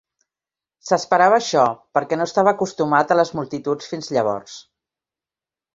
S"esperava 0.87 1.37
això, 1.41 1.67
perquè 1.99 2.19
no 2.21 2.27
estava 2.31 2.55
acostumat 2.59 3.15
a 3.15 3.19
les 3.21 3.35
multituds 3.41 3.93
fins 3.95 4.15
llavors. 4.17 4.59